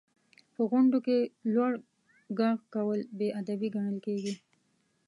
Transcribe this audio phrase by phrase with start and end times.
[0.53, 1.17] •په غونډو کې
[1.53, 1.71] لوړ
[2.37, 4.33] ږغ کول بې ادبي ګڼل کېږي.